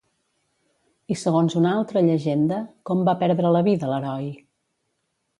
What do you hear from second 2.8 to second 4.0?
com va perdre la vida